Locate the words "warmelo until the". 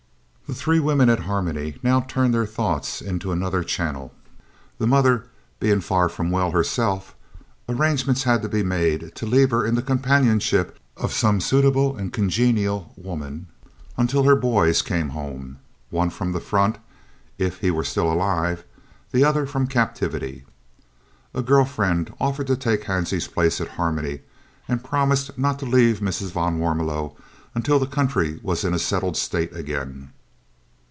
26.59-27.87